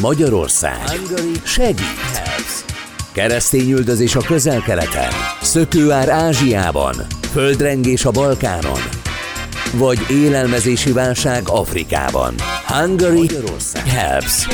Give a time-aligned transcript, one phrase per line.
[0.00, 1.00] Magyarország
[1.44, 2.64] segít.
[3.12, 5.10] Keresztényüldözés a közel-keleten,
[5.42, 6.94] szökőár Ázsiában,
[7.32, 8.80] földrengés a Balkánon,
[9.72, 12.34] vagy élelmezési válság Afrikában.
[12.66, 13.30] Hungary
[13.86, 14.46] Helps.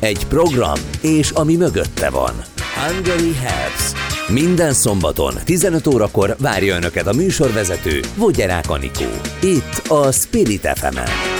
[0.00, 2.32] Egy program, és ami mögötte van.
[2.74, 3.92] Hungary Helps.
[4.28, 9.10] Minden szombaton 15 órakor várja Önöket a műsorvezető Vogyerák Anikó.
[9.40, 11.35] Itt a Spirit fm -en.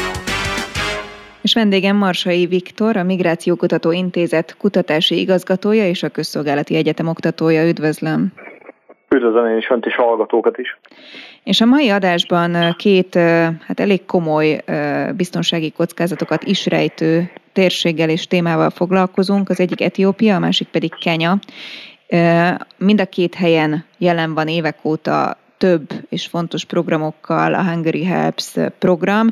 [1.46, 7.68] És vendégem Marsai Viktor, a Migrációkutató Intézet kutatási igazgatója és a Közszolgálati Egyetem oktatója.
[7.68, 8.32] Üdvözlöm!
[9.14, 10.78] Üdvözlöm én is, önt és hallgatókat is.
[11.44, 13.14] És a mai adásban két
[13.66, 14.64] hát elég komoly
[15.16, 19.48] biztonsági kockázatokat is rejtő térséggel és témával foglalkozunk.
[19.48, 21.38] Az egyik Etiópia, a másik pedig Kenya.
[22.76, 28.54] Mind a két helyen jelen van évek óta több és fontos programokkal a Hungary Helps
[28.78, 29.28] program,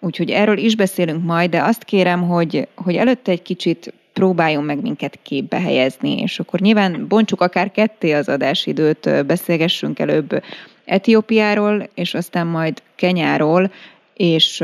[0.00, 4.82] úgyhogy erről is beszélünk majd, de azt kérem, hogy, hogy előtte egy kicsit próbáljon meg
[4.82, 10.42] minket képbe helyezni, és akkor nyilván bontsuk akár ketté az adásidőt, beszélgessünk előbb
[10.84, 13.72] Etiópiáról, és aztán majd Kenyáról,
[14.14, 14.60] és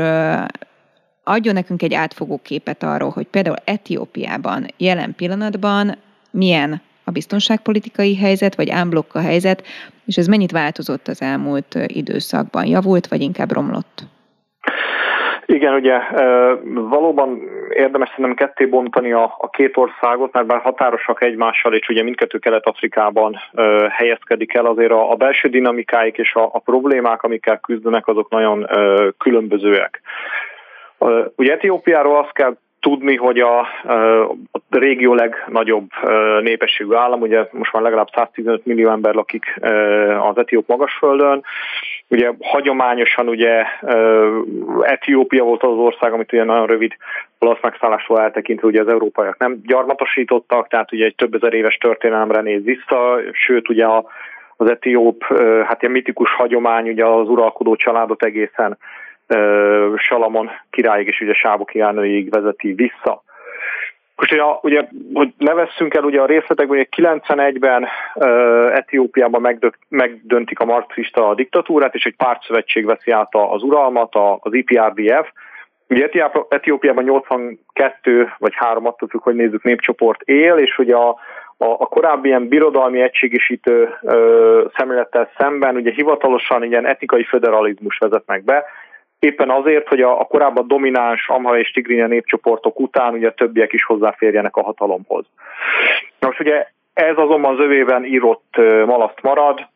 [1.23, 5.97] adjon nekünk egy átfogó képet arról, hogy például Etiópiában jelen pillanatban
[6.31, 9.63] milyen a biztonságpolitikai helyzet, vagy ámblokk a helyzet,
[10.05, 12.65] és ez mennyit változott az elmúlt időszakban?
[12.65, 14.03] Javult, vagy inkább romlott?
[15.45, 15.99] Igen, ugye
[16.73, 22.03] valóban érdemes szerintem ketté bontani a, a két országot, mert bár határosak egymással, és ugye
[22.03, 23.39] mindkettő Kelet-Afrikában
[23.89, 28.67] helyezkedik el, azért a, a belső dinamikáik és a, a problémák, amikkel küzdenek, azok nagyon
[29.17, 30.01] különbözőek.
[31.35, 35.89] Ugye Etiópiáról azt kell tudni, hogy a, a régió legnagyobb
[36.41, 39.59] népességű állam, ugye most már legalább 115 millió ember lakik
[40.19, 41.43] az etióp magasföldön,
[42.13, 43.63] Ugye hagyományosan ugye
[44.81, 46.91] Etiópia volt az ország, amit ugye nagyon rövid
[47.39, 52.41] olasz megszállásról eltekintve ugye az európaiak nem gyarmatosítottak, tehát ugye egy több ezer éves történelemre
[52.41, 53.85] néz vissza, sőt ugye
[54.57, 55.23] az etióp,
[55.65, 58.77] hát ilyen mitikus hagyomány, ugye az uralkodó családot egészen
[59.95, 63.23] Salamon királyig és ugye Sábok királynőig vezeti vissza.
[64.15, 69.77] Most ugye, ugye, hogy ne vesszünk el ugye a részletekben, hogy 91-ben uh, Etiópiában megdö-
[69.89, 75.31] megdöntik a marxista a diktatúrát, és egy pártszövetség veszi át az uralmat, az IPRDF.
[75.89, 76.09] Ugye
[76.49, 81.09] Etiópiában 82 vagy 3 attól függ, hogy nézzük népcsoport él, és ugye a,
[81.57, 88.43] a, a korábbi ilyen birodalmi egységesítő ö, szemlélettel szemben ugye hivatalosan ilyen etnikai federalizmus vezetnek
[88.43, 88.65] be,
[89.23, 93.85] éppen azért, hogy a, a korábban domináns Amhara és Tigrinya népcsoportok után ugye többiek is
[93.85, 95.25] hozzáférjenek a hatalomhoz.
[96.19, 99.67] Most ugye ez azonban az övében írott malaszt marad,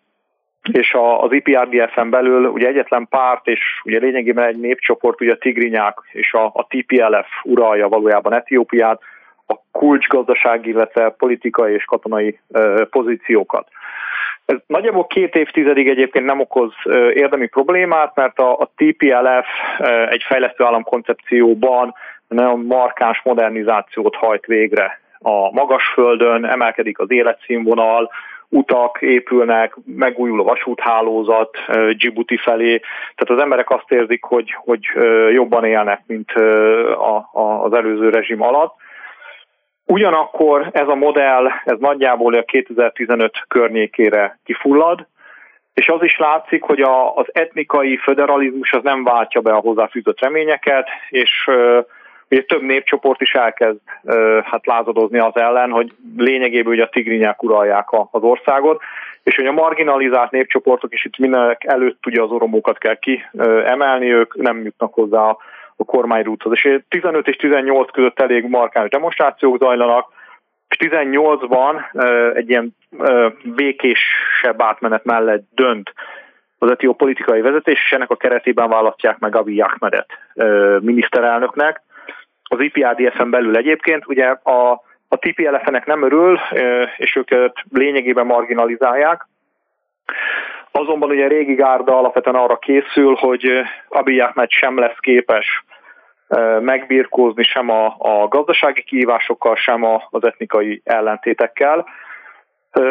[0.71, 5.97] és az IPRDF-en belül ugye egyetlen párt, és ugye lényegében egy népcsoport, ugye a Tigrinyák
[6.11, 9.01] és a, a TPLF uralja valójában Etiópiát,
[9.47, 13.67] a kulcsgazdasági, illetve politikai és katonai ö, pozíciókat.
[14.47, 16.73] Ez nagyjából két évtizedig egyébként nem okoz
[17.13, 19.47] érdemi problémát, mert a, a TPLF
[20.09, 21.93] egy fejlesztő állam koncepcióban
[22.27, 28.09] nagyon markáns modernizációt hajt végre a magasföldön, emelkedik az életszínvonal,
[28.49, 31.57] utak épülnek, megújul a vasúthálózat
[31.91, 32.81] Djibouti felé,
[33.15, 34.85] tehát az emberek azt érzik, hogy, hogy
[35.31, 36.31] jobban élnek, mint
[37.63, 38.75] az előző rezsim alatt.
[39.87, 45.07] Ugyanakkor ez a modell, ez nagyjából a 2015 környékére kifullad,
[45.73, 50.19] és az is látszik, hogy a, az etnikai federalizmus az nem váltja be a hozzáfűzött
[50.19, 51.49] reményeket, és
[52.29, 53.79] ugye több népcsoport is elkezd
[54.43, 58.81] hát lázadozni az ellen, hogy lényegében ugye a tigrinyák uralják a, az országot,
[59.23, 64.35] és hogy a marginalizált népcsoportok is itt mindenek előtt ugye az oromókat kell kiemelni, ők
[64.35, 65.37] nem jutnak hozzá a
[65.77, 66.53] a kormányrúthoz.
[66.53, 70.15] És 15 és 18 között elég markáns demonstrációk zajlanak,
[70.69, 71.75] és 18-ban
[72.35, 72.75] egy ilyen
[73.43, 75.93] békésebb átmenet mellett dönt
[76.59, 80.09] az etióp politikai vezetés, és ennek a keretében választják meg Abiy Ahmedet
[80.81, 81.81] miniszterelnöknek.
[82.43, 84.71] Az IPRDF-en belül egyébként ugye a,
[85.07, 86.39] a TPLF-nek nem örül,
[86.97, 89.27] és őket lényegében marginalizálják.
[90.71, 95.63] Azonban ugye a régi gárda alapvetően arra készül, hogy Abiy Ahmed sem lesz képes
[96.59, 101.85] megbírkózni sem a, a gazdasági kihívásokkal, sem a, az etnikai ellentétekkel.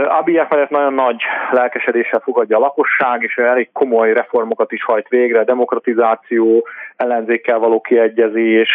[0.08, 5.44] Abiy Ahmedet nagyon nagy lelkesedéssel fogadja a lakosság, és elég komoly reformokat is hajt végre,
[5.44, 6.66] demokratizáció,
[6.96, 8.70] ellenzékkel való kiegyezés,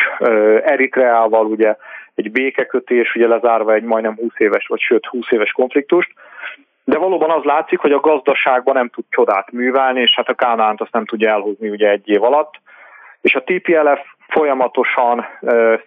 [0.63, 1.75] Eritreával ugye
[2.15, 6.13] egy békekötés, ugye lezárva egy majdnem 20 éves, vagy sőt 20 éves konfliktust.
[6.83, 10.81] De valóban az látszik, hogy a gazdaságban nem tud csodát művelni, és hát a Kánánt
[10.81, 12.53] azt nem tudja elhozni ugye egy év alatt.
[13.21, 13.99] És a TPLF
[14.31, 15.25] folyamatosan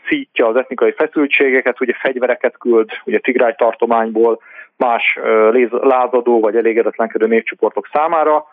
[0.09, 4.41] szítja az etnikai feszültségeket, ugye fegyvereket küld, ugye Tigrály tartományból
[4.77, 5.19] más
[5.71, 8.47] lázadó vagy elégedetlenkedő népcsoportok számára,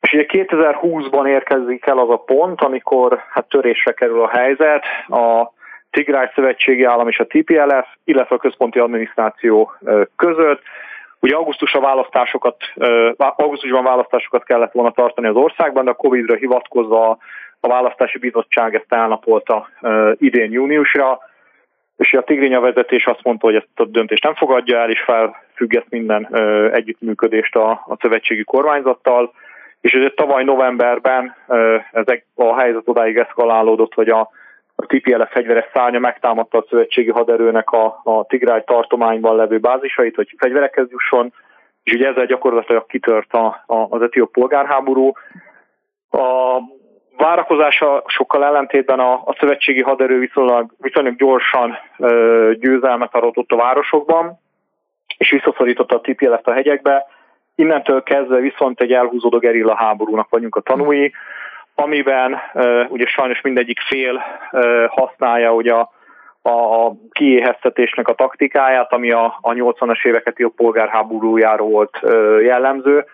[0.00, 5.52] és ugye 2020-ban érkezik el az a pont, amikor hát törésre kerül a helyzet, a
[5.90, 9.72] Tigrály Szövetségi Állam és a TPLF, illetve a központi adminisztráció
[10.16, 10.62] között.
[11.20, 12.56] Ugye augusztusban választásokat,
[13.16, 17.18] augusztusban választásokat kellett volna tartani az országban, de a Covid-ra hivatkozva
[17.60, 19.68] a választási bizottság ezt elnapolta
[20.14, 21.18] idén júniusra,
[21.96, 25.90] és a Tigrinya vezetés azt mondta, hogy ezt a döntést nem fogadja el, és felfüggeszt
[25.90, 26.28] minden
[26.72, 29.32] együttműködést a, a szövetségi kormányzattal,
[29.80, 31.34] és ez tavaly novemberben
[31.92, 34.30] ezek a helyzet odáig eszkalálódott, hogy a
[34.80, 40.34] a TPLF fegyveres szárnya megtámadta a szövetségi haderőnek a, a Tigrály tartományban levő bázisait, hogy
[40.38, 41.32] fegyverekhez jusson,
[41.82, 45.12] és ugye ezzel gyakorlatilag kitört a, a, az etióp polgárháború.
[46.10, 46.58] A
[47.16, 54.40] várakozása sokkal ellentétben a, a szövetségi haderő viszonylag, viszonylag gyorsan ö, győzelmet aratott a városokban,
[55.16, 57.06] és visszaszorította a TPLF-t a hegyekbe.
[57.54, 61.12] Innentől kezdve viszont egy elhúzódó gerilla háborúnak vagyunk a tanúi,
[61.74, 64.22] amiben uh, ugye sajnos mindegyik fél
[64.52, 65.90] uh, használja ugye a,
[66.42, 73.04] a kiéheztetésnek a taktikáját, ami a, a 80-as éveket jobb polgárháborújáról volt uh, jellemző,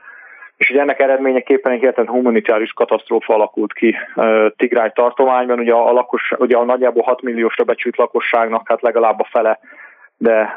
[0.56, 3.96] és ugye ennek eredményeképpen egy hirtelen humanitárius katasztrófa alakult ki
[4.56, 9.28] Tigrány tartományban, ugye a, lakos, ugye a nagyjából 6 milliósra becsült lakosságnak hát legalább a
[9.30, 9.58] fele
[10.18, 10.56] de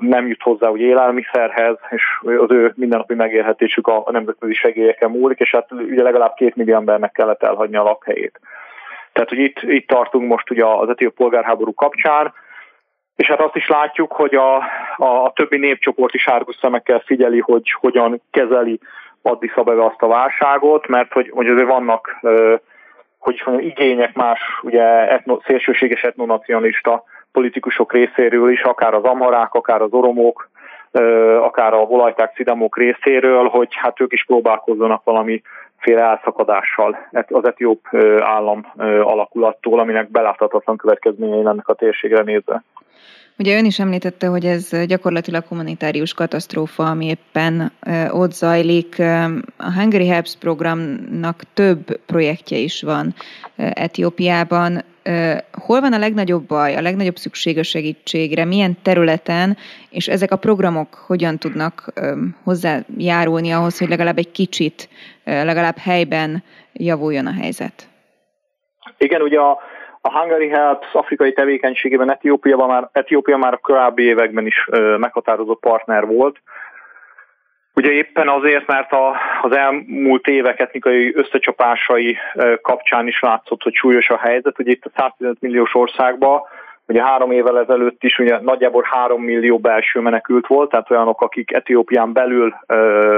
[0.00, 5.50] nem jut hozzá úgy élelmiszerhez, és az ő mindennapi megélhetésük a nemzetközi segélyeken múlik, és
[5.50, 8.40] hát ugye legalább két millió embernek kellett elhagyni a lakhelyét.
[9.12, 12.32] Tehát, hogy itt, itt tartunk most ugye az etióp polgárháború kapcsán,
[13.20, 14.56] és hát azt is látjuk, hogy a,
[14.96, 18.80] a, többi népcsoport is árgus szemekkel figyeli, hogy hogyan kezeli
[19.22, 22.16] Addis Abebe azt a válságot, mert hogy, hogy azért vannak,
[23.18, 29.54] hogy is mondjam, igények más, ugye etno, szélsőséges etnonacionalista politikusok részéről is, akár az amharák,
[29.54, 30.50] akár az oromok,
[31.40, 35.42] akár a volajták szidamok részéről, hogy hát ők is próbálkozzanak valami
[35.80, 37.86] féle elszakadással az etióp
[38.20, 38.66] állam
[39.02, 42.62] alakulattól, aminek beláthatatlan következményei lennek a térségre nézve.
[43.38, 47.72] Ugye ön is említette, hogy ez gyakorlatilag humanitárius katasztrófa, ami éppen
[48.10, 48.98] ott zajlik.
[49.56, 53.14] A Hungary Helps programnak több projektje is van
[53.56, 54.82] Etiópiában.
[55.52, 59.56] Hol van a legnagyobb baj, a legnagyobb szükség a segítségre, milyen területen,
[59.90, 61.92] és ezek a programok hogyan tudnak
[62.44, 64.88] hozzájárulni ahhoz, hogy legalább egy kicsit,
[65.24, 66.42] legalább helyben
[66.72, 67.88] javuljon a helyzet?
[68.98, 69.58] Igen, ugye a
[70.02, 74.68] a Hungary Helps afrikai tevékenységében Etiópia már, Etiópia már a korábbi években is
[74.98, 76.40] meghatározó partner volt.
[77.74, 82.18] Ugye éppen azért, mert a, az elmúlt évek etnikai összecsapásai
[82.62, 84.58] kapcsán is látszott, hogy súlyos a helyzet.
[84.58, 86.40] Ugye itt a 115 milliós országban,
[86.86, 91.52] ugye három évvel ezelőtt is ugye nagyjából 3 millió belső menekült volt, tehát olyanok, akik
[91.52, 92.54] Etiópián belül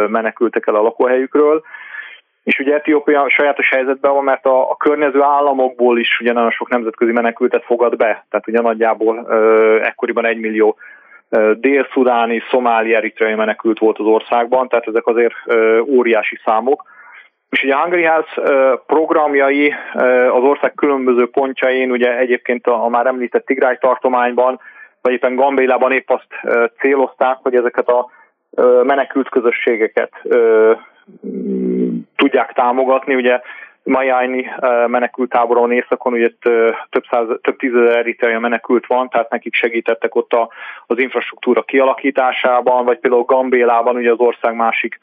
[0.09, 1.63] menekültek el a lakóhelyükről,
[2.43, 6.69] és ugye Etiópia sajátos helyzetben van, mert a, a környező államokból is ugye nagyon sok
[6.69, 10.77] nemzetközi menekültet fogad be, tehát ugye nagyjából ö, ekkoriban egy millió
[11.55, 15.35] dél-szudáni, szomáli, eritreai menekült volt az országban, tehát ezek azért
[15.87, 16.91] óriási számok.
[17.51, 18.41] És ugye a Hungary House
[18.87, 19.75] programjai
[20.33, 24.61] az ország különböző pontjain, ugye egyébként a már említett Tigrály tartományban,
[25.01, 26.27] vagy éppen Gambélában épp azt
[26.79, 28.11] célozták, hogy ezeket a
[28.83, 30.13] menekült közösségeket
[32.17, 33.15] tudják támogatni.
[33.15, 33.41] Ugye
[33.85, 34.51] Majáni
[34.87, 36.31] menekültáboron északon ugye
[36.91, 40.51] több, száz, több tízezer eritrea menekült van, tehát nekik segítettek ott a,
[40.87, 44.99] az infrastruktúra kialakításában, vagy például Gambélában, ugye az ország másik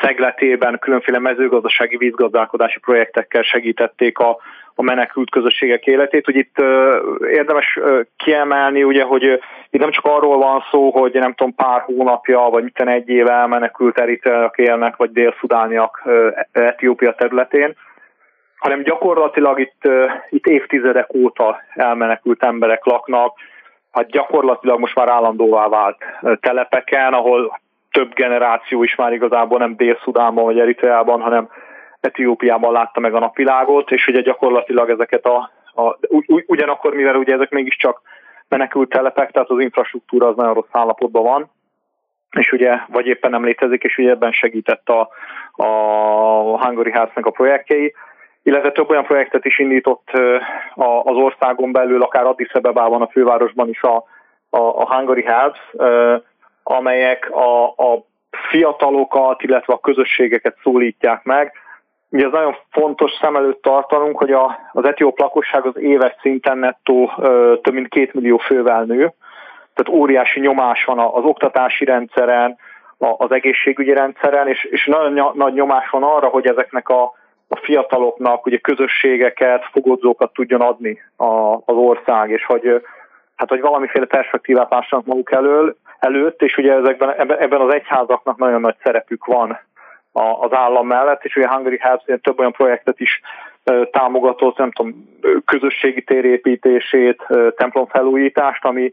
[0.00, 4.36] szegletében különféle mezőgazdasági vízgazdálkodási projektekkel segítették a,
[4.74, 6.24] a menekült közösségek életét.
[6.24, 6.56] Hogy itt
[7.30, 7.78] érdemes
[8.16, 9.22] kiemelni, ugye, hogy
[9.70, 13.32] itt nem csak arról van szó, hogy nem tudom, pár hónapja, vagy mitten egy éve
[13.32, 16.02] elmenekült eritreaiak élnek, vagy dél-szudániak
[16.52, 17.76] Etiópia területén,
[18.58, 19.88] hanem gyakorlatilag itt,
[20.28, 23.36] itt évtizedek óta elmenekült emberek laknak,
[23.92, 25.96] hát gyakorlatilag most már állandóvá vált
[26.40, 27.60] telepeken, ahol
[27.96, 31.48] több generáció is már igazából nem Dél-Szudánban vagy Eritreában, hanem
[32.00, 37.34] Etiópiában látta meg a napvilágot, és ugye gyakorlatilag ezeket a, a ugy, ugyanakkor, mivel ugye
[37.34, 38.00] ezek mégiscsak
[38.48, 41.50] menekült telepek, tehát az infrastruktúra az nagyon rossz állapotban van,
[42.38, 45.08] és ugye, vagy éppen nem létezik, és ugye ebben segített a,
[45.52, 45.66] a
[46.64, 47.94] Hungary House-nak a projektjei,
[48.42, 50.10] illetve több olyan projektet is indított
[51.02, 53.96] az országon belül, akár Addis Abebában, a fővárosban is a,
[54.50, 55.60] a, a Hungary House,
[56.70, 58.04] amelyek a, a
[58.50, 61.52] fiatalokat, illetve a közösségeket szólítják meg,
[62.10, 66.58] ugye ez nagyon fontos szem előtt tartanunk, hogy a, az etióp lakosság az éves szinten
[66.58, 69.12] nettó ö, több mint két millió fővel nő,
[69.74, 72.58] tehát óriási nyomás van az oktatási rendszeren,
[72.98, 77.02] az egészségügyi rendszeren, és, és nagyon nagy nyomás van arra, hogy ezeknek a,
[77.48, 82.82] a fiataloknak ugye közösségeket, fogodzókat tudjon adni a, az ország, és hogy,
[83.36, 88.60] hát, hogy valamiféle perspektívát lássanak maguk elől, előtt, és ugye ezekben, ebben az egyházaknak nagyon
[88.60, 89.58] nagy szerepük van
[90.40, 93.20] az állam mellett, és ugye Hungary Helps több olyan projektet is
[93.90, 97.26] támogatott, nem tudom, közösségi térépítését,
[97.56, 98.90] templom felújítást, ami,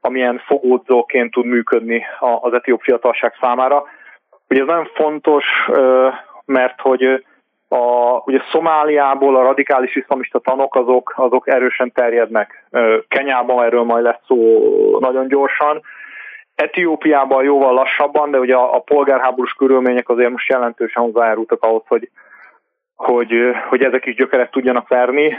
[0.00, 2.06] amilyen fogódzóként tud működni
[2.40, 3.84] az etióp fiatalság számára.
[4.48, 5.44] Ugye ez nagyon fontos,
[6.44, 7.24] mert hogy
[7.68, 12.66] a, ugye Szomáliából a radikális iszlamista tanok azok, azok erősen terjednek.
[13.08, 15.82] Kenyában erről majd lesz szó nagyon gyorsan.
[16.54, 22.10] Etiópiában jóval lassabban, de ugye a, a polgárháborús körülmények azért most jelentősen hozzájárultak ahhoz, hogy,
[22.94, 23.32] hogy,
[23.68, 25.36] hogy ezek is gyökeret tudjanak verni.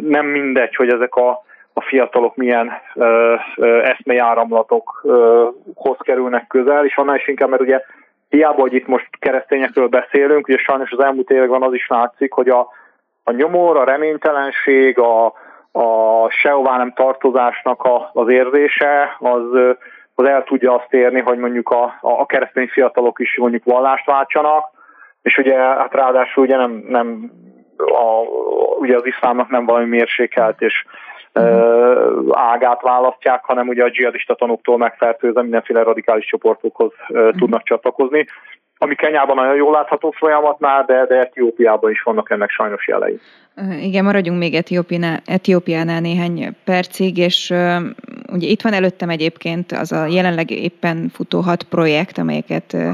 [0.00, 1.44] Nem mindegy, hogy ezek a
[1.78, 3.34] a fiatalok milyen ö,
[3.82, 7.82] eszméjáramlatokhoz kerülnek közel, és annál is inkább, mert ugye
[8.28, 12.48] hiába, hogy itt most keresztényekről beszélünk, ugye sajnos az elmúlt években az is látszik, hogy
[12.48, 12.68] a,
[13.24, 15.24] a nyomor, a reménytelenség, a,
[15.72, 19.42] a sehová nem tartozásnak a, az érzése, az,
[20.14, 24.64] az el tudja azt érni, hogy mondjuk a, a keresztény fiatalok is mondjuk vallást váltsanak,
[25.22, 27.30] és ugye hát ráadásul ugye nem, nem
[27.76, 28.20] a,
[28.78, 30.84] ugye az iszlámnak nem valami mérsékelt és
[32.30, 36.92] ágát választják, hanem ugye a dzsihadista tanúktól megfertőzve mindenféle radikális csoportokhoz
[37.36, 38.26] tudnak csatlakozni
[38.78, 43.20] ami Kenyában nagyon jól látható folyamatnál, de, de Etiópiában is vannak ennek sajnos jelei.
[43.80, 47.76] Igen, maradjunk még Etiópiánál, Etiópiánál néhány percig, és uh,
[48.32, 52.90] ugye itt van előttem egyébként az a jelenleg éppen futó hat projekt, amelyeket uh,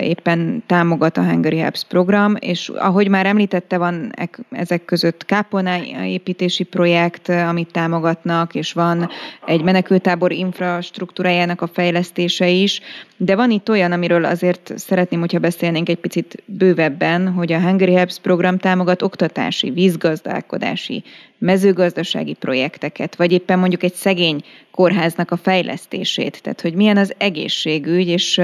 [0.00, 4.12] éppen támogat a Hungary Helps program, és ahogy már említette, van
[4.50, 9.08] ezek között kápolná építési projekt, amit támogatnak, és van
[9.46, 12.80] egy menekültábor infrastruktúrájának a fejlesztése is,
[13.16, 17.94] de van itt olyan, amiről azért szeretném, hogyha beszélnénk egy picit bővebben, hogy a Hungary
[17.94, 21.02] Helps program támogat oktatási, vízgazdálkodási,
[21.38, 24.40] mezőgazdasági projekteket, vagy éppen mondjuk egy szegény
[24.70, 28.40] kórháznak a fejlesztését, tehát hogy milyen az egészségügy, és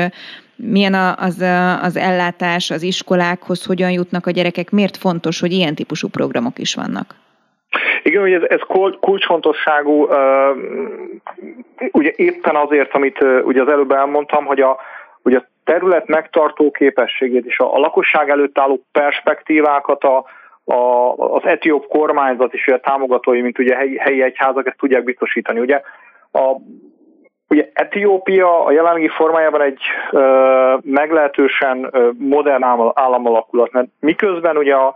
[0.63, 1.45] milyen az,
[1.83, 6.75] az ellátás az iskolákhoz, hogyan jutnak a gyerekek, miért fontos, hogy ilyen típusú programok is
[6.75, 7.15] vannak?
[8.03, 8.61] Igen, ugye ez, ez
[9.01, 10.09] kulcsfontosságú,
[11.93, 14.79] ugye éppen azért, amit ugye az előbb elmondtam, hogy a,
[15.23, 20.25] ugye a terület megtartó képességét és a, a lakosság előtt álló perspektívákat a,
[20.65, 25.61] a, az etióp kormányzat és a támogatói, mint ugye helyi, helyi egyházak ezt tudják biztosítani.
[25.61, 25.81] Ugye
[26.33, 26.57] a
[27.51, 29.81] Ugye Etiópia a jelenlegi formájában egy
[30.11, 32.65] ö, meglehetősen ö, modern
[32.95, 34.95] államalakulat, mert miközben ugye a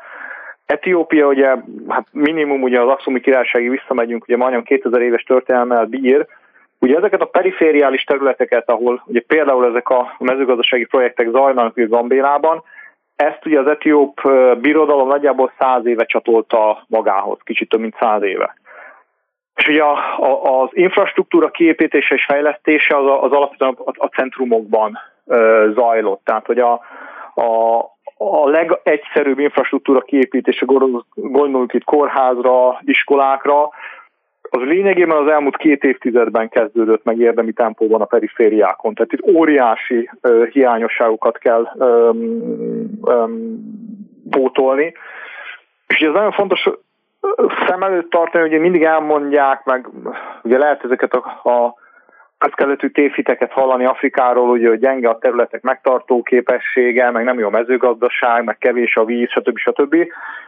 [0.66, 1.56] Etiópia ugye,
[1.88, 6.26] hát minimum ugye az Akszumi királysági visszamegyünk, ugye majdnem 2000 éves történelmel bír,
[6.84, 12.62] Ugye ezeket a perifériális területeket, ahol ugye például ezek a mezőgazdasági projektek zajlanak ugye Gambélában,
[13.16, 14.20] ezt ugye az etióp
[14.61, 18.56] birodalom nagyjából száz éve csatolta magához, kicsit több mint száz éve.
[19.54, 24.99] És ugye a, a, az infrastruktúra kiépítése és fejlesztése az, az alapvetően a, a centrumokban
[25.26, 26.20] ö, zajlott.
[26.25, 26.73] Tehát, hogy a,
[27.34, 27.78] a,
[28.18, 30.64] a legegyszerűbb infrastruktúra kiépítése,
[31.14, 33.68] gondolunk itt kórházra, iskolákra,
[34.50, 38.94] az lényegében az elmúlt két évtizedben kezdődött meg érdemi tempóban a perifériákon.
[38.94, 42.11] Tehát itt óriási ö, hiányosságokat kell ö,
[43.04, 43.25] ö,
[44.30, 44.92] pótolni.
[45.87, 46.68] És ez nagyon fontos
[47.66, 49.88] szem előtt tartani, hogy mindig elmondják, meg
[50.43, 51.75] ugye lehet ezeket a, a
[52.38, 57.50] közkeletű tévhiteket hallani Afrikáról, ugye, hogy gyenge a területek megtartó képessége, meg nem jó a
[57.50, 59.59] mezőgazdaság, meg kevés a víz, stb.
[59.59, 59.97] stb.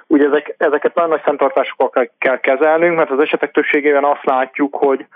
[0.06, 5.06] Ugye ezek, ezeket nagyon nagy fenntartásokkal kell kezelnünk, mert az esetek többségében azt látjuk, hogy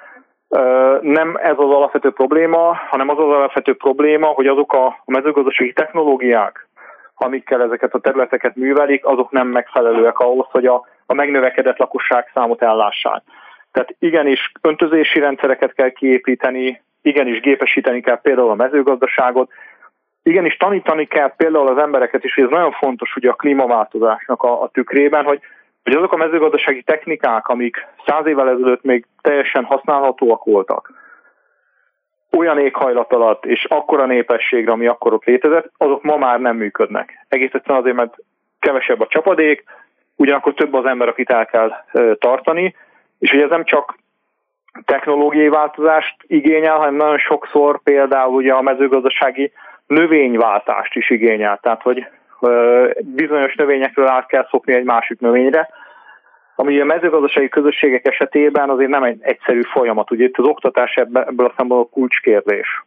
[0.49, 5.73] ö, nem ez az alapvető probléma, hanem az az alapvető probléma, hogy azok a mezőgazdasági
[5.73, 6.69] technológiák,
[7.15, 12.63] amikkel ezeket a területeket művelik, azok nem megfelelőek ahhoz, hogy a a megnövekedett lakosság számot
[12.63, 13.23] ellássák.
[13.73, 19.51] Tehát igenis öntözési rendszereket kell kiépíteni, igenis gépesíteni kell például a mezőgazdaságot,
[20.23, 24.63] igenis tanítani kell például az embereket is, hogy ez nagyon fontos ugye a klímaváltozásnak a,
[24.63, 25.41] a tükrében, hogy,
[25.83, 30.93] hogy azok a mezőgazdasági technikák, amik száz évvel ezelőtt még teljesen használhatóak voltak,
[32.37, 37.27] olyan éghajlat alatt és akkora népességre, ami akkor ott létezett, azok ma már nem működnek.
[37.29, 38.15] Egész egyszerűen azért, mert
[38.59, 39.65] kevesebb a csapadék,
[40.21, 41.73] ugyanakkor több az ember, akit el kell
[42.19, 42.75] tartani,
[43.19, 43.99] és ugye ez nem csak
[44.85, 49.53] technológiai változást igényel, hanem nagyon sokszor például ugye a mezőgazdasági
[49.87, 51.59] növényváltást is igényel.
[51.63, 52.07] Tehát, hogy,
[53.01, 55.69] bizonyos növényekről át kell szokni egy másik növényre,
[56.55, 60.11] ami a mezőgazdasági közösségek esetében azért nem egy egyszerű folyamat.
[60.11, 62.85] Ugye itt az oktatás ebből a szempontból kulcskérdés.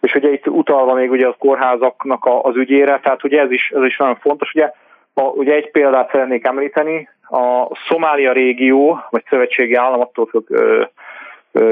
[0.00, 3.82] És ugye itt utalva még ugye a kórházaknak az ügyére, tehát ugye ez is, ez
[3.82, 4.54] is nagyon fontos.
[4.54, 4.72] Ugye,
[5.18, 10.48] a, ugye egy példát szeretnék említeni, a Szomália régió, vagy szövetségi állam, attól függ,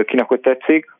[0.04, 0.90] kinek hogy tetszik,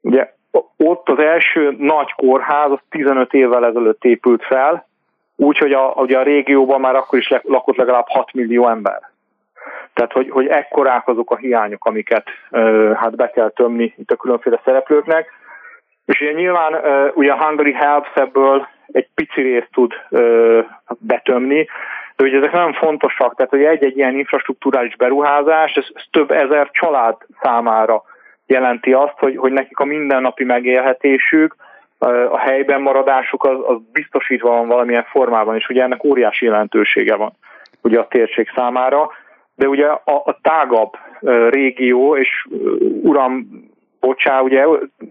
[0.00, 0.32] ugye
[0.76, 4.88] ott az első nagy kórház, az 15 évvel ezelőtt épült fel,
[5.36, 9.10] úgyhogy a, ugye a régióban már akkor is lakott legalább 6 millió ember.
[9.92, 12.26] Tehát, hogy, hogy ekkorák azok a hiányok, amiket
[12.94, 15.30] hát be kell tömni itt a különféle szereplőknek.
[16.04, 16.80] És ugye nyilván
[17.14, 20.64] ugye a Hungary Helps ebből egy pici részt tud uh,
[20.98, 21.66] betömni,
[22.16, 26.70] de ugye ezek nagyon fontosak, tehát hogy egy-egy ilyen infrastruktúrális beruházás, ez, ez több ezer
[26.72, 28.02] család számára
[28.46, 31.56] jelenti azt, hogy, hogy nekik a mindennapi megélhetésük,
[32.30, 37.32] a helyben maradásuk az, az biztosítva van valamilyen formában, és ugye ennek óriási jelentősége van
[37.82, 39.10] ugye a térség számára,
[39.54, 40.92] de ugye a, a tágabb
[41.48, 42.46] régió, és
[43.02, 43.48] uram,
[44.00, 44.64] bocsá, ugye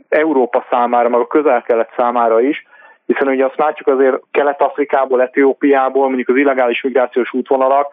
[0.10, 2.68] Európa számára, meg a közel-kelet számára is,
[3.14, 7.88] hiszen ugye azt látjuk azért Kelet-Afrikából, Etiópiából, mondjuk az illegális migrációs útvonalak,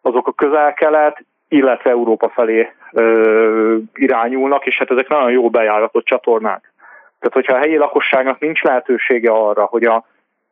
[0.00, 6.72] azok a közel-kelet, illetve Európa felé ö, irányulnak, és hát ezek nagyon jó bejáratott csatornák.
[7.18, 10.04] Tehát, hogyha a helyi lakosságnak nincs lehetősége arra, hogy a,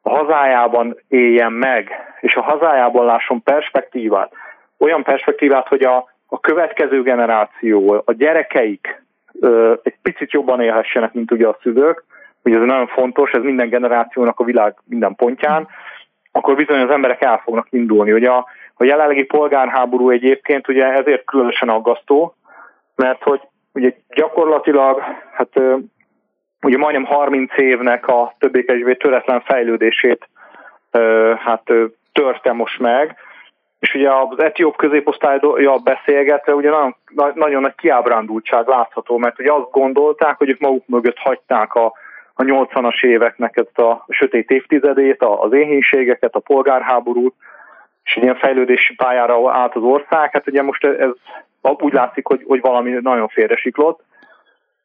[0.02, 4.32] a hazájában éljen meg, és a hazájában lásson perspektívát,
[4.78, 9.02] olyan perspektívát, hogy a, a következő generáció, a gyerekeik
[9.40, 12.04] ö, egy picit jobban élhessenek, mint ugye a szülők,
[12.44, 15.68] ugye ez nagyon fontos, ez minden generációnak a világ minden pontján,
[16.32, 18.12] akkor bizony az emberek el fognak indulni.
[18.12, 22.34] Ugye a, a jelenlegi polgárháború egyébként ugye ezért különösen aggasztó,
[22.96, 23.40] mert hogy
[23.72, 25.60] ugye gyakorlatilag hát
[26.62, 30.28] ugye majdnem 30 évnek a többé-kevésbé töretlen fejlődését
[31.38, 31.72] hát
[32.12, 33.16] törte most meg,
[33.78, 36.96] és ugye az etióp középosztálya beszélgetve ugye nagyon,
[37.34, 41.92] nagyon nagy kiábrándultság látható, mert ugye azt gondolták, hogy ők maguk mögött hagyták a,
[42.40, 47.34] a 80-as éveknek ezt a sötét évtizedét, az éhénységeket, a polgárháborút,
[48.04, 51.10] és ilyen fejlődési pályára állt az ország, hát ugye most ez
[51.60, 54.00] úgy látszik, hogy, hogy valami nagyon félresiklott,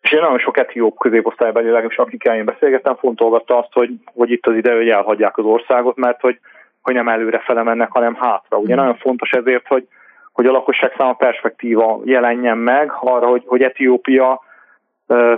[0.02, 4.48] és én nagyon sok etióp középosztálybeli, legalábbis akikkel én beszélgettem, fontolgatta azt, hogy, hogy itt
[4.48, 6.40] az ide, hogy elhagyják az országot, mert hogy,
[6.82, 8.58] hogy nem előre mennek, hanem hátra.
[8.58, 8.78] Ugye mm.
[8.78, 9.88] nagyon fontos ezért, hogy,
[10.34, 14.45] hogy a lakosság száma perspektíva jelenjen meg arra, hogy, hogy Etiópia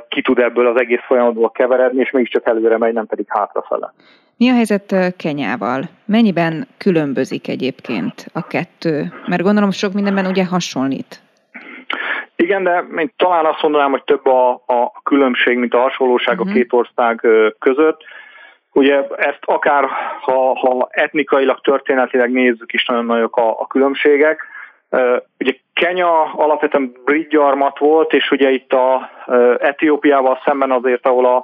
[0.08, 3.94] ki tud ebből az egész folyamatból keveredni, és mégiscsak előre megy, nem pedig hátrafele.
[4.38, 5.82] Mi a helyzet Kenyával?
[6.06, 9.14] Mennyiben különbözik egyébként a kettő?
[9.28, 11.22] Mert gondolom sok mindenben ugye hasonlít.
[12.36, 16.48] Igen, de én talán azt mondanám, hogy több a, a különbség, mint a hasonlóság uh-huh.
[16.48, 16.60] a mhm.
[16.60, 17.28] két ország
[17.60, 18.04] között.
[18.74, 19.84] Ugye ezt akár,
[20.22, 24.42] ha, ha etnikailag, történetileg nézzük is, nagyon nagyok a, a különbségek.
[25.40, 29.10] Ugye Kenya alapvetően brit gyarmat volt, és ugye itt a
[29.60, 31.44] Etiópiával szemben azért, ahol a,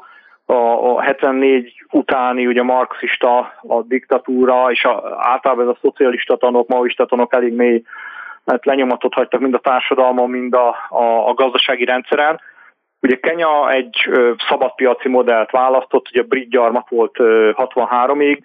[0.53, 6.67] a, a 74 utáni ugye marxista a diktatúra, és a, általában ez a szocialista tanok,
[6.67, 7.83] maoista tanok elég mély
[8.45, 12.39] mert lenyomatot hagytak mind a társadalmon, mind a, a, a gazdasági rendszeren.
[13.01, 18.39] Ugye Kenya egy ö, szabadpiaci modellt választott, ugye a brit gyarmat volt 63-ig.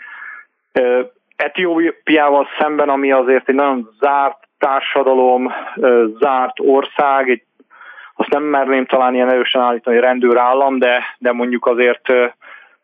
[1.36, 5.52] Etiópiával szemben, ami azért egy nagyon zárt társadalom,
[6.18, 7.42] zárt ország, egy,
[8.14, 12.12] azt nem merném talán ilyen erősen állítani, rendőrállam, de, de mondjuk azért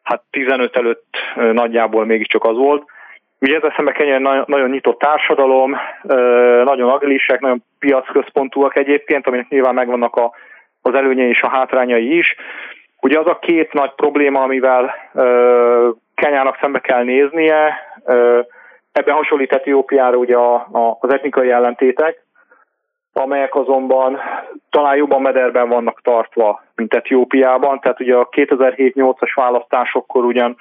[0.02, 2.84] hát 15 előtt nagyjából mégiscsak az volt.
[3.40, 5.76] Ugye ez eszembe Kenya nagyon, nagyon nyitott társadalom,
[6.64, 10.32] nagyon agilisek, nagyon piacközpontúak egyébként, aminek nyilván megvannak a,
[10.82, 12.34] az előnyei és a hátrányai is.
[13.00, 14.94] Ugye az a két nagy probléma, amivel
[16.14, 17.78] Kenyának szembe kell néznie,
[18.94, 22.24] ebben hasonlít Etiópiára ugye a, a, az etnikai ellentétek,
[23.12, 24.20] amelyek azonban
[24.70, 27.80] talán jobban mederben vannak tartva, mint Etiópiában.
[27.80, 30.56] Tehát ugye a 2007-8-as választásokkor ugyan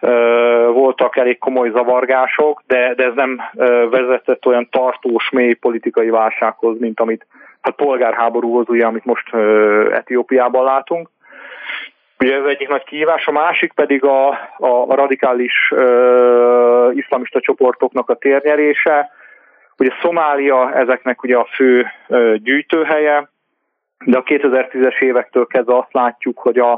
[0.00, 6.10] ö, voltak elég komoly zavargások, de, de ez nem ö, vezetett olyan tartós, mély politikai
[6.10, 7.26] válsághoz, mint amit
[7.60, 11.08] hát polgárháborúhoz, ugye, amit most ö, Etiópiában látunk.
[12.24, 18.14] Ugye ez egyik nagy kihívás, a másik pedig a, a, radikális ö, iszlamista csoportoknak a
[18.14, 19.10] térnyerése,
[19.78, 21.86] Ugye Szomália ezeknek ugye a fő
[22.36, 23.28] gyűjtőhelye,
[24.04, 26.72] de a 2010-es évektől kezdve azt látjuk, hogy a,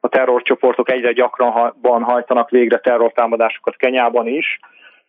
[0.00, 4.58] a terrorcsoportok egyre gyakrabban hajtanak végre terrortámadásokat Kenyában is,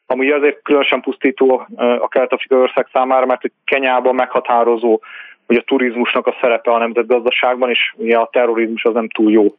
[0.05, 4.99] ami azért különösen pusztító a kelet-afrikai ország számára, mert hogy Kenyában meghatározó
[5.47, 9.55] hogy a turizmusnak a szerepe a nemzetgazdaságban, és ugye a terrorizmus az nem túl jó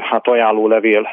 [0.00, 1.08] hát ajánló levél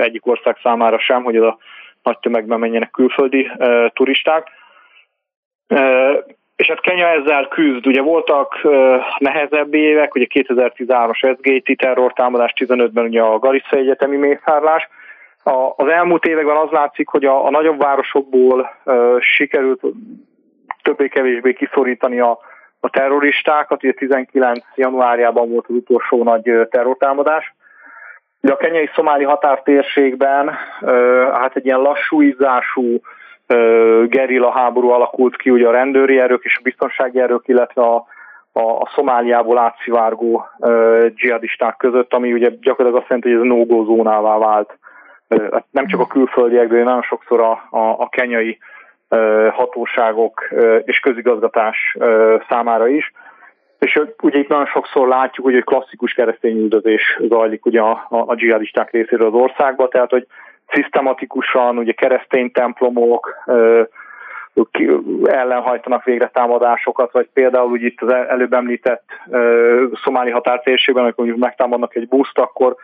[0.00, 1.58] egyik ország számára sem, hogy ez a
[2.02, 3.50] nagy tömegben menjenek külföldi
[3.92, 4.48] turisták.
[6.56, 7.86] És hát Kenya ezzel küzd.
[7.86, 8.60] Ugye voltak
[9.18, 14.88] nehezebb évek, ugye 2013-as SGT terrortámadás, 15-ben ugye a Garissa Egyetemi mészárlás.
[15.76, 18.70] Az elmúlt években az látszik, hogy a, a nagyobb városokból
[19.18, 19.80] sikerült
[20.82, 22.38] többé-kevésbé kiszorítani a,
[22.84, 23.82] a terroristákat.
[23.82, 24.60] Ugye 19.
[24.74, 27.54] januárjában volt az utolsó nagy terrortámadás.
[28.40, 30.50] Ugye a kenyai szomáli határtérségben
[31.32, 33.00] hát egy ilyen lassú izzású
[34.06, 38.06] gerilla háború alakult ki ugye a rendőri erők és a biztonsági erők, illetve a,
[38.52, 40.46] a, a Szomáliából átszivárgó
[41.08, 44.78] dzsihadisták között, ami ugye gyakorlatilag azt jelenti, hogy ez no-go zónává vált.
[45.28, 48.58] Uh, nem csak a külföldiek, de nagyon sokszor a, a, a kenyai
[49.52, 50.48] hatóságok
[50.84, 51.96] és közigazgatás
[52.48, 53.12] számára is.
[53.78, 58.16] És ugye itt nagyon sokszor látjuk, hogy egy klasszikus keresztény üldözés zajlik ugye a, a,
[58.26, 60.26] a dzsihadisták részéről az országba, tehát hogy
[60.72, 63.44] szisztematikusan, ugye keresztény templomok
[65.24, 69.04] ellen hajtanak végre támadásokat, vagy például úgy itt az előbb említett
[70.04, 72.76] szomáli határtérségben, amikor mondjuk megtámadnak egy buszt, akkor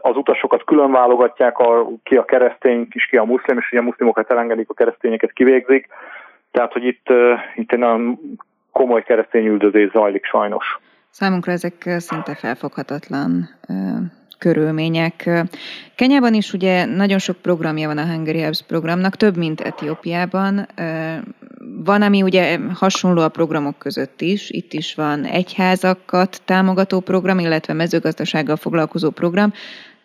[0.00, 3.84] az utasokat külön válogatják, a, ki a keresztény, és ki a muszlim, és ugye a
[3.84, 5.88] muszlimokat elengedik, a keresztényeket kivégzik.
[6.50, 7.06] Tehát, hogy itt,
[7.54, 8.18] itt egy nagyon
[8.72, 10.78] komoly keresztény üldözés zajlik sajnos.
[11.10, 13.48] Számunkra ezek szinte felfoghatatlan
[14.42, 15.30] körülmények.
[15.94, 20.66] Kenyában is ugye nagyon sok programja van a Hungary Helps programnak, több, mint Etiópiában.
[21.84, 24.50] Van, ami ugye hasonló a programok között is.
[24.50, 29.52] Itt is van egyházakat támogató program, illetve mezőgazdasággal foglalkozó program,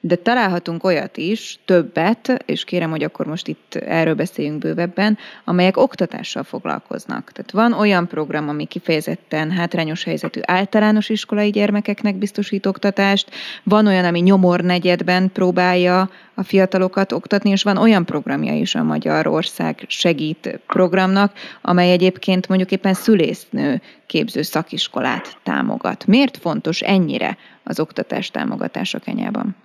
[0.08, 5.78] de találhatunk olyat is, többet, és kérem, hogy akkor most itt erről beszéljünk bővebben, amelyek
[5.78, 7.32] oktatással foglalkoznak.
[7.32, 13.32] Tehát van olyan program, ami kifejezetten hátrányos helyzetű általános iskolai gyermekeknek biztosít oktatást,
[13.64, 18.84] van olyan, ami nyomor negyedben próbálja a fiatalokat oktatni, és van olyan programja is a
[18.84, 26.06] Magyarország segít programnak, amely egyébként mondjuk éppen szülésznő képző szakiskolát támogat.
[26.06, 29.56] Miért fontos ennyire az oktatás támogatása Kenyában?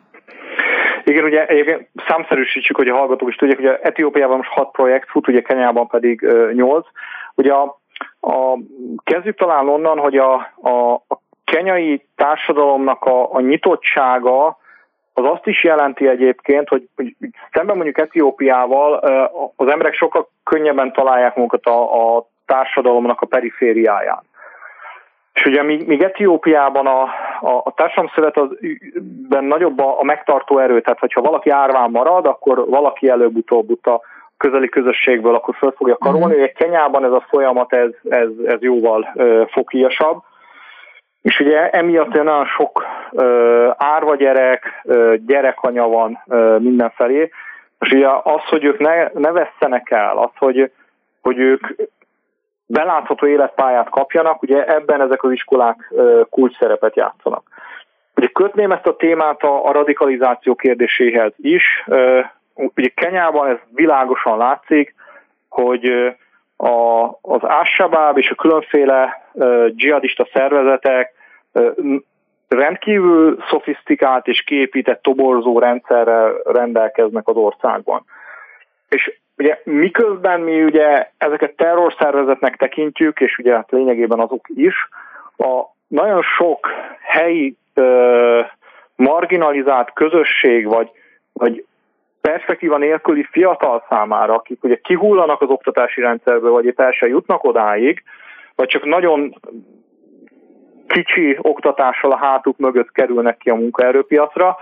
[1.04, 5.28] Igen, ugye egyébként számszerűsítsük, hogy a hallgatók is tudják, hogy Etiópiában most 6 projekt fut,
[5.28, 6.20] ugye Kenyában pedig
[6.52, 6.86] 8.
[7.34, 7.78] Ugye a,
[8.20, 8.58] a,
[9.04, 14.60] kezdjük talán onnan, hogy a, a, a kenyai társadalomnak a, a nyitottsága
[15.14, 17.14] az azt is jelenti egyébként, hogy, hogy
[17.52, 18.94] szemben mondjuk Etiópiával
[19.56, 24.22] az emberek sokkal könnyebben találják magukat a, a társadalomnak a perifériáján.
[25.32, 27.02] És ugye míg, míg Etiópiában a,
[27.40, 33.08] a, a társadalomszövetben nagyobb a, a megtartó erő, tehát hogyha valaki árván marad, akkor valaki
[33.08, 34.00] előbb-utóbb a
[34.36, 36.34] közeli közösségből akkor föl fogja karolni.
[36.34, 36.52] Uh-huh.
[36.52, 40.22] Kenyában ez a folyamat, ez, ez, ez jóval uh, fokiasabb.
[41.22, 47.30] És ugye emiatt nagyon sok uh, árva gyerek, uh, gyerekanya van uh, mindenfelé,
[47.80, 50.70] és ugye az, hogy ők ne, ne vesszenek el, az, hogy,
[51.20, 51.66] hogy ők
[52.72, 55.92] belátható életpályát kapjanak, ugye ebben ezek az iskolák
[56.30, 57.42] kulcs szerepet játszanak.
[58.16, 61.84] Ugye kötném ezt a témát a, a radikalizáció kérdéséhez is.
[62.54, 64.94] Ugye Kenyában ez világosan látszik,
[65.48, 65.86] hogy
[66.56, 69.22] a, az Ásabáb és a különféle
[69.68, 71.12] dzsihadista szervezetek
[72.48, 78.04] rendkívül szofisztikált és kiépített toborzó rendszerrel rendelkeznek az országban.
[78.88, 84.74] És Ugye miközben mi ugye ezeket terrorszervezetnek tekintjük, és ugye hát lényegében azok is,
[85.36, 86.68] a nagyon sok
[87.00, 88.40] helyi ö,
[88.96, 90.90] marginalizált közösség, vagy,
[91.32, 91.64] vagy
[92.20, 97.44] perspektíva nélküli fiatal számára, akik ugye kihullanak az oktatási rendszerből, vagy épp el se jutnak
[97.44, 98.02] odáig,
[98.54, 99.34] vagy csak nagyon
[100.86, 104.56] kicsi oktatással a hátuk mögött kerülnek ki a munkaerőpiacra,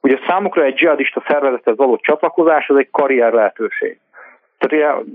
[0.00, 3.98] ugye számukra egy dzsihadista szervezethez való csatlakozás az egy karrier lehetőség.
[4.58, 5.12] Tehát ugye,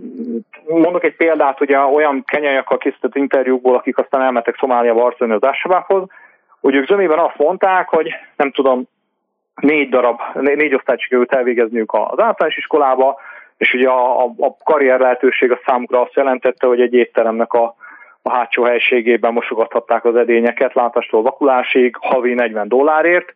[0.67, 6.03] mondok egy példát, ugye olyan kenyaiakkal készített interjúkból, akik aztán elmentek Szomáliába harcolni az Ásabához,
[6.61, 8.83] hogy ők zömében azt mondták, hogy nem tudom,
[9.55, 13.19] négy darab, négy osztályt sikerült elvégezniük az általános iskolába,
[13.57, 17.75] és ugye a, a, a karrier lehetőség a számukra azt jelentette, hogy egy étteremnek a,
[18.21, 23.35] a hátsó helységében mosogathatták az edényeket látástól vakulásig, havi 40 dollárért,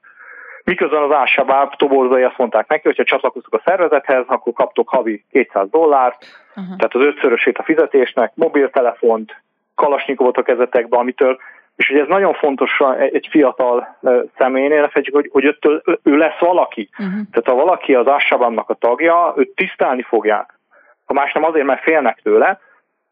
[0.65, 5.25] Miközben az Ásabáb toborzai azt mondták neki, hogy ha csatlakoztok a szervezethez, akkor kaptok havi
[5.31, 6.75] 200 dollárt, uh-huh.
[6.77, 9.41] tehát az ötszörösét a fizetésnek, mobiltelefont,
[9.75, 11.37] kalasnyikovot a kezetekbe, amitől
[11.75, 13.97] és ugye ez nagyon fontos egy fiatal
[14.37, 16.89] személynél, ne fejtsük, hogy, hogy öttől, ő lesz valaki.
[16.91, 17.13] Uh-huh.
[17.31, 20.59] Tehát ha valaki az Ásabámnak a tagja, őt tisztelni fogják.
[21.05, 22.59] Ha más nem azért, mert félnek tőle,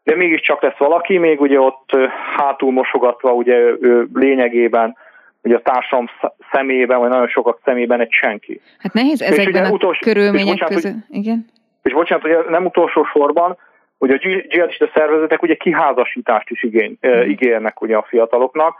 [0.04, 1.90] de mégiscsak lesz valaki, még ugye ott
[2.36, 4.96] hátul mosogatva ugye ő lényegében
[5.44, 6.10] ugye a társam
[6.50, 8.60] szemében, vagy nagyon sokak szemében egy senki.
[8.78, 10.94] Hát nehéz ezekben a utolsó, körülmények között.
[11.08, 11.46] Igen.
[11.82, 13.56] És bocsánat, hogy nem utolsó sorban,
[13.98, 17.20] hogy a dzsihadista szervezetek ugye kiházasítást is igény, mm.
[17.20, 18.74] ígérnek ugye a fiataloknak,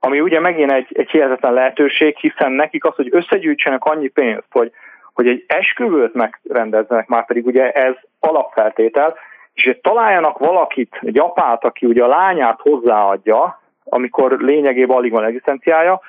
[0.00, 4.72] ami ugye megint egy, egy hihetetlen lehetőség, hiszen nekik az, hogy összegyűjtsenek annyi pénzt, hogy,
[5.12, 9.16] hogy egy esküvőt megrendezzenek, már pedig ugye ez alapfeltétel,
[9.54, 15.24] és hogy találjanak valakit, egy apát, aki ugye a lányát hozzáadja, amikor lényegében alig van
[15.24, 16.00] egzisztenciája,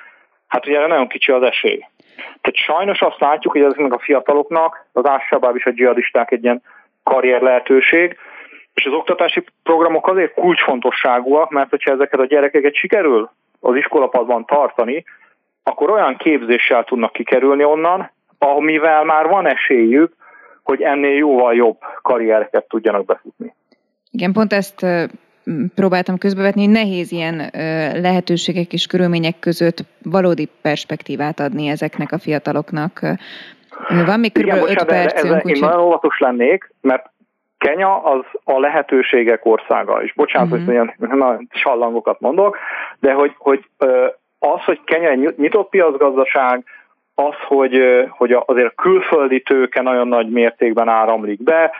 [0.52, 1.86] hát ugye nagyon kicsi az esély.
[2.16, 6.62] Tehát sajnos azt látjuk, hogy ezeknek a fiataloknak az ássabáb és a dzsihadisták egy ilyen
[7.02, 8.16] karrier lehetőség,
[8.74, 15.04] és az oktatási programok azért kulcsfontosságúak, mert hogyha ezeket a gyerekeket sikerül az iskolapadban tartani,
[15.62, 20.12] akkor olyan képzéssel tudnak kikerülni onnan, amivel már van esélyük,
[20.62, 23.54] hogy ennél jóval jobb karriereket tudjanak befutni.
[24.10, 24.86] Igen, pont ezt
[25.74, 27.50] próbáltam közbevetni, hogy nehéz ilyen
[28.02, 33.00] lehetőségek és körülmények között valódi perspektívát adni ezeknek a fiataloknak.
[34.06, 34.52] Van még kb.
[34.68, 35.34] 5 percünk.
[35.34, 37.10] Ezzel, én nagyon óvatos lennék, mert
[37.58, 40.64] Kenya az a lehetőségek országa, és bocsánat, uh-huh.
[40.64, 42.58] hogy ilyen nagyon sallangokat mondok,
[43.00, 43.64] de hogy, hogy
[44.38, 46.64] az, hogy Kenya egy nyitott piacgazdaság,
[47.14, 51.70] az, hogy, hogy azért a külföldi tőke nagyon nagy mértékben áramlik be,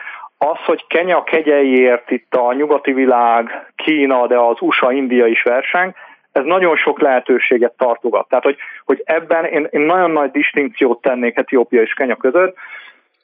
[0.43, 5.93] az, hogy Kenya kegyeiért itt a nyugati világ, Kína, de az USA, India is verseng,
[6.33, 8.29] ez nagyon sok lehetőséget tartogat.
[8.29, 12.57] Tehát, hogy, hogy ebben én, én nagyon nagy distinkciót tennék Etiópia és Kenya között,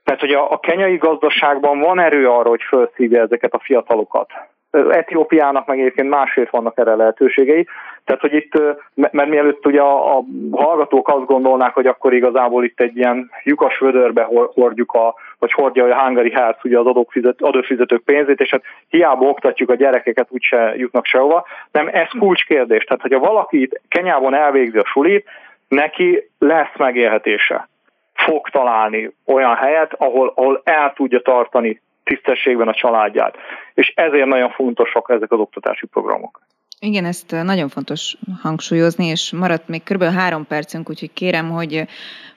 [0.04, 4.30] mert hogy a, a kenyai gazdaságban van erő arra, hogy felszívja ezeket a fiatalokat.
[4.70, 7.66] Etiópiának meg egyébként másért vannak erre lehetőségei.
[8.04, 8.52] Tehát, hogy itt,
[8.94, 13.78] mert mielőtt ugye a, a hallgatók azt gondolnák, hogy akkor igazából itt egy ilyen lyukas
[13.78, 14.22] vödörbe
[14.54, 19.26] hordjuk a, vagy hordja a Hungary Health ugye az adófizet, adófizetők pénzét, és hát hiába
[19.28, 21.46] oktatjuk a gyerekeket, úgyse jutnak sehova.
[21.72, 22.84] Nem, ez kulcskérdés.
[22.84, 25.28] Tehát, hogyha valaki itt Kenyában elvégzi a sulit,
[25.68, 27.68] neki lesz megélhetése.
[28.14, 33.36] Fog találni olyan helyet, ahol, ahol el tudja tartani tisztességben a családját.
[33.74, 36.40] És ezért nagyon fontosak ezek az oktatási programok.
[36.80, 40.02] Igen, ezt nagyon fontos hangsúlyozni, és maradt még kb.
[40.02, 41.82] három percünk, úgyhogy kérem, hogy,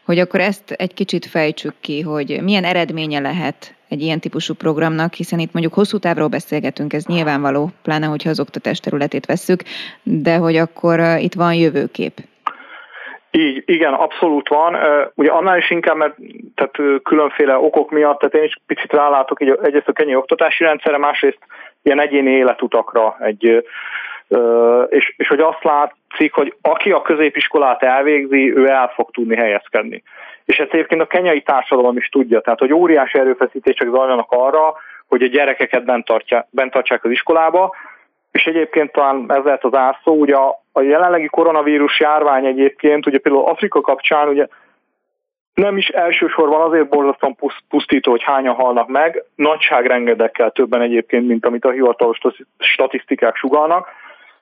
[0.06, 5.14] hogy akkor ezt egy kicsit fejtsük ki, hogy milyen eredménye lehet egy ilyen típusú programnak,
[5.14, 9.62] hiszen itt mondjuk hosszú távról beszélgetünk, ez nyilvánvaló, pláne hogyha az oktatás területét vesszük,
[10.04, 12.14] de hogy akkor itt van jövőkép.
[13.32, 14.76] Így, igen, abszolút van.
[15.16, 16.16] Ugye annál is inkább, mert
[16.56, 20.98] tehát különféle okok miatt, tehát én is picit rálátok így egyrészt a kenyai oktatási rendszerre,
[20.98, 21.40] másrészt
[21.84, 23.64] ilyen egyéni életutakra egy
[24.90, 30.04] és, és hogy azt látszik, hogy aki a középiskolát elvégzi, ő el fog tudni helyezkedni.
[30.46, 34.74] És ezt egyébként a kenyai társadalom is tudja, tehát hogy óriási erőfeszítések zajlanak arra,
[35.08, 37.76] hogy a gyerekeket bent, tartja, bent tartsák az iskolába,
[38.32, 43.18] és egyébként talán ez lehet az ászó, ugye a, a jelenlegi koronavírus járvány egyébként, ugye
[43.18, 44.48] például Afrika kapcsán ugye
[45.54, 47.36] nem is elsősorban azért borzasztóan
[47.70, 52.18] pusztító, hogy hányan halnak meg, nagyságrengedekkel többen egyébként, mint amit a hivatalos
[52.58, 53.88] statisztikák sugalnak,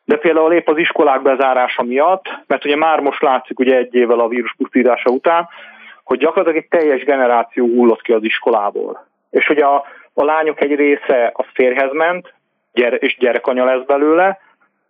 [0.10, 4.20] de például épp az iskolák bezárása miatt, mert ugye már most látszik ugye egy évvel
[4.20, 5.48] a vírus pusztítása után,
[6.04, 9.08] hogy gyakorlatilag egy teljes generáció hullott ki az iskolából.
[9.30, 9.76] És hogy a,
[10.14, 12.34] a lányok egy része a férhez ment,
[12.74, 14.40] gyere, és gyerekanya lesz belőle,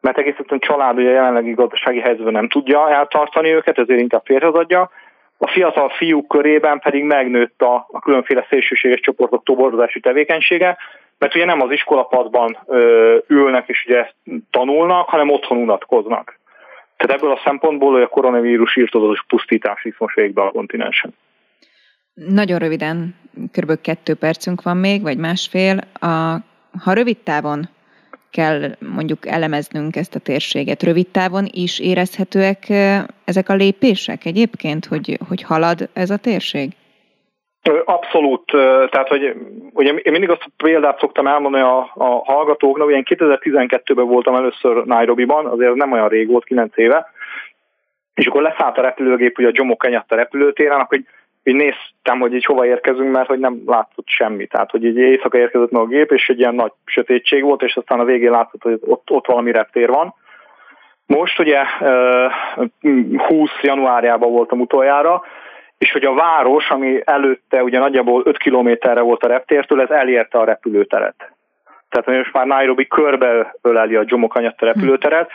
[0.02, 4.54] mert egész egyszerűen család ugye jelenlegi gazdasági helyzetben nem tudja eltartani őket, ezért inkább férhez
[4.54, 4.90] adja.
[5.38, 10.78] A fiatal fiúk körében pedig megnőtt a, a különféle szélsőséges csoportok toborozási tevékenysége,
[11.20, 12.58] mert ugye nem az iskolapadban
[13.28, 14.12] ülnek és ugye
[14.52, 16.40] tanulnak, hanem otthon unatkoznak.
[16.98, 21.14] Tehát ebből a szempontból, hogy a koronavírus írtozatos pusztítás is most végbe a kontinensen.
[22.14, 23.16] Nagyon röviden,
[23.52, 23.82] kb.
[23.82, 25.78] kettő percünk van még, vagy másfél.
[26.00, 26.08] A,
[26.84, 27.70] ha rövid távon
[28.30, 32.70] kell mondjuk elemeznünk ezt a térséget, rövid távon is érezhetőek
[33.26, 36.72] ezek a lépések egyébként, hogy, hogy halad ez a térség?
[37.86, 38.46] Abszolút,
[38.90, 39.36] tehát hogy
[39.74, 44.36] ugye én mindig azt a példát szoktam elmondani a, a hallgatóknak, hogy én 2012-ben voltam
[44.36, 47.12] először Nairobi-ban, azért nem olyan rég volt, 9 éve,
[48.14, 52.46] és akkor leszállt a repülőgép ugye a Jomo Kenyatta repülőtéren, akkor így néztem, hogy így
[52.46, 54.48] hova érkezünk, mert hogy nem látszott semmi.
[54.48, 57.76] Tehát, hogy így éjszaka érkezett meg a gép, és egy ilyen nagy sötétség volt, és
[57.76, 60.14] aztán a végén látszott, hogy ott, ott valami reptér van.
[61.06, 61.64] Most ugye
[63.28, 65.24] 20 januárjában voltam utoljára,
[65.80, 70.38] és hogy a város, ami előtte ugye nagyjából 5 kilométerre volt a reptértől, ez elérte
[70.38, 71.32] a repülőteret.
[71.90, 75.32] Tehát most már Nairobi körbe öleli a Jomo Kenyatta repülőteret,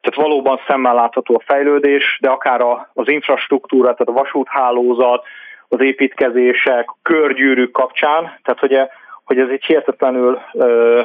[0.00, 2.60] tehát valóban szemmel látható a fejlődés, de akár
[2.92, 5.24] az infrastruktúra, tehát a vasúthálózat,
[5.68, 8.78] az építkezések, körgyűrűk kapcsán, tehát hogy,
[9.24, 11.00] hogy ez egy hihetetlenül ö,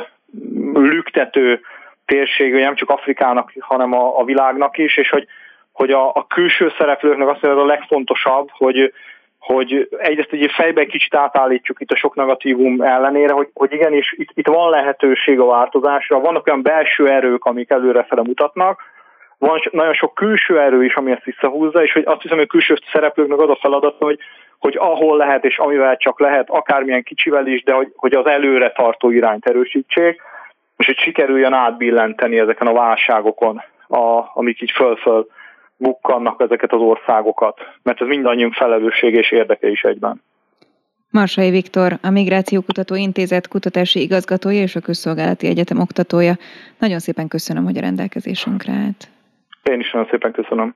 [0.73, 1.61] lüktető
[2.05, 5.27] térség, nem csak Afrikának, hanem a, a világnak is, és hogy
[5.79, 8.93] hogy a, a külső szereplőknek azt mondja, a legfontosabb, hogy,
[9.39, 14.29] hogy egyrészt egy fejbe kicsit átállítjuk itt a sok negatívum ellenére, hogy, hogy igenis itt,
[14.33, 18.81] itt van lehetőség a változásra, vannak olyan belső erők, amik előrefele mutatnak,
[19.37, 22.51] van nagyon sok külső erő is, ami ezt visszahúzza, és hogy azt hiszem, hogy a
[22.51, 24.19] külső szereplőknek az a feladat, hogy,
[24.57, 28.71] hogy ahol lehet és amivel csak lehet, akármilyen kicsivel is, de hogy, hogy az előre
[28.71, 30.21] tartó irányt erősítsék,
[30.77, 35.27] és hogy sikerüljön átbillenteni ezeken a válságokon, a, amik így föl-föl
[35.79, 40.21] bukkannak ezeket az országokat, mert ez mindannyiunk felelősség és érdeke is egyben.
[41.11, 46.33] Marsai Viktor, a Migrációkutató Intézet kutatási igazgatója és a Közszolgálati Egyetem oktatója.
[46.79, 49.07] Nagyon szépen köszönöm, hogy a rendelkezésünkre állt.
[49.63, 50.75] Én is nagyon szépen köszönöm.